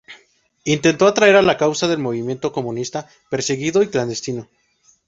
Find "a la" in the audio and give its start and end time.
1.35-1.57